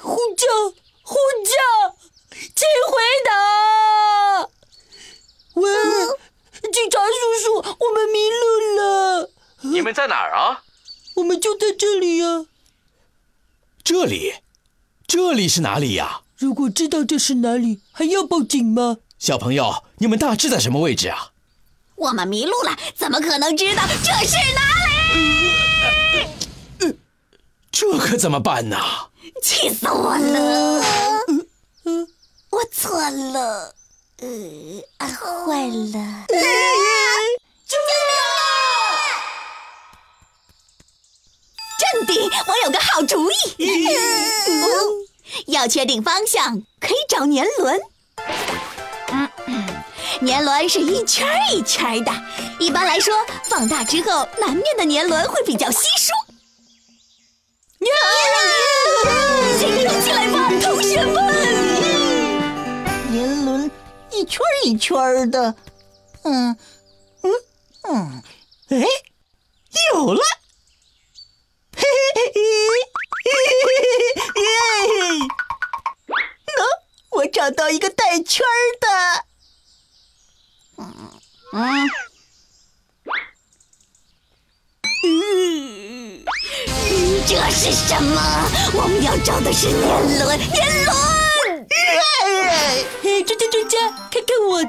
[0.00, 0.46] 呼叫，
[1.02, 1.14] 呼
[1.44, 1.52] 叫，
[2.30, 2.92] 请回
[3.24, 3.30] 答。
[5.54, 5.70] 喂，
[6.72, 8.40] 警察叔叔，我们迷路
[8.76, 9.30] 了。
[9.62, 10.62] 你们在哪儿啊？
[11.16, 12.46] 我们就在这里呀。
[13.82, 14.34] 这里
[15.06, 16.22] 这里是哪里呀？
[16.36, 18.98] 如果知道这是哪里，还要报警吗？
[19.18, 21.32] 小朋友，你们大致在什么位置啊？
[21.96, 24.77] 我们迷路了，怎么可能知道这是哪里？
[27.80, 28.76] 这可怎么办呢？
[29.40, 30.82] 气死我了！
[32.50, 33.72] 我错了，
[34.18, 34.26] 呃，
[34.96, 36.26] 啊，坏了！
[37.68, 38.18] 救命啊！
[41.78, 43.36] 镇定，我有个好主意。
[45.46, 47.80] 要确定方向，可以找年轮。
[49.46, 49.84] 嗯，
[50.20, 52.10] 年轮是一圈一圈的，
[52.58, 53.14] 一般来说，
[53.44, 56.12] 放大之后，南面的年轮会比较稀疏。
[59.58, 61.16] 行动起来吧，同学们！
[63.10, 63.70] 年轮
[64.12, 65.54] 一圈一圈的，
[66.24, 66.56] 嗯
[67.22, 67.32] 嗯
[67.82, 68.22] 嗯，
[68.70, 68.76] 哎，
[69.92, 70.22] 有了！
[71.76, 72.42] 嘿嘿嘿
[73.24, 73.30] 嘿嘿
[74.34, 74.42] 嘿嘿！
[76.08, 76.58] 喏，
[77.10, 78.44] 我找到一个带圈
[78.80, 78.88] 的。
[80.78, 80.82] 嗯
[81.52, 81.88] 嗯。
[87.58, 88.22] 是什么？
[88.72, 90.94] 我们要找的是年轮，年轮！
[93.02, 93.78] 嘿，专家专家，
[94.12, 94.68] 看看我的，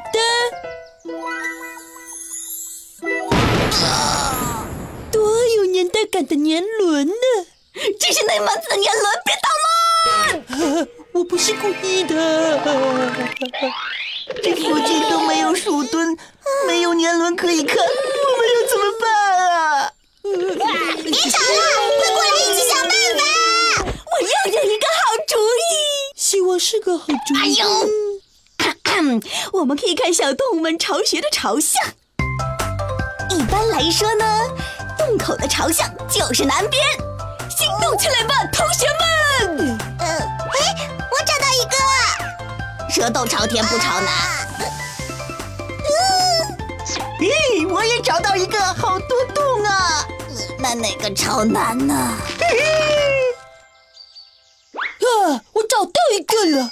[5.12, 7.14] 多有年代感的年轮呢！
[8.00, 9.50] 这是内蒙子的年轮，别捣
[10.66, 10.88] 乱！
[11.12, 12.60] 我不是故意的。
[14.42, 16.18] 这附近都没有树墩，
[16.66, 17.78] 没有年轮可以看，
[27.42, 27.66] 哎呦，
[29.54, 31.82] 我们可以看小动物们巢穴的朝向。
[33.30, 34.26] 一般来说呢，
[34.98, 36.84] 洞口的朝向就是南边。
[37.50, 39.78] 行动起来吧，同学们！
[40.00, 41.76] 呃，哎，我找到一个。
[42.90, 44.10] 蛇洞朝天不朝南。
[47.20, 50.06] 咦，我也找到一个，好多洞啊！
[50.58, 51.94] 那哪个朝南呢？
[51.94, 52.18] 啊，
[55.54, 56.72] 我找到一个了。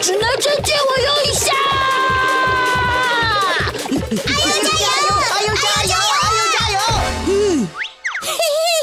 [0.00, 1.52] 指南针借我用一下。
[4.26, 5.08] 阿优加油！
[5.30, 5.92] 阿优加油！
[6.22, 6.78] 阿优加油！
[7.26, 7.30] 嗯，
[8.20, 8.26] 嘿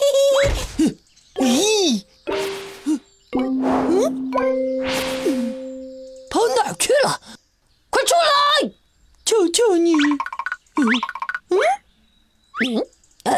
[0.01, 0.03] 嘿
[0.77, 0.81] 嘿嘿！
[1.45, 2.05] 咦？
[2.83, 2.87] 嗯？
[6.29, 7.07] 跑哪去了？
[7.89, 8.71] 快出来！
[9.25, 9.93] 求求你！
[9.93, 9.97] 嗯
[11.49, 11.53] 嗯
[12.65, 12.85] 嗯
[13.23, 13.29] 呃，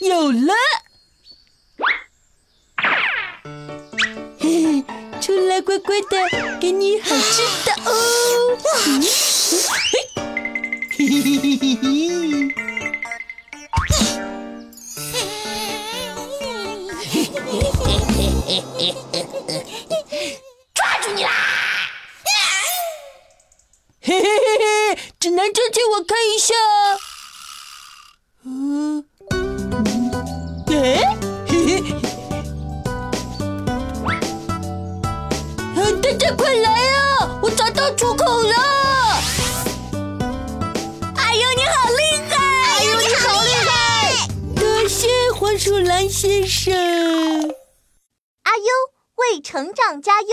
[0.00, 0.54] 有了！
[5.80, 7.90] 乖乖的，给你好吃的哦！
[10.96, 11.84] 嘿，嘿嘿嘿嘿嘿。
[20.74, 21.30] 抓住你啦！
[24.00, 24.28] 嘿嘿嘿
[24.58, 26.54] 嘿，指南针借我看一下。
[28.44, 29.04] 嗯，
[30.68, 31.16] 哎，
[36.10, 37.38] 大家快来啊！
[37.42, 38.54] 我找到出口了。
[41.14, 42.34] 哎呦，你好厉害！
[42.66, 44.26] 哎呦，你好厉害！
[44.56, 46.72] 多谢黄鼠狼先生。
[48.44, 48.72] 阿优
[49.16, 50.28] 为成长加油。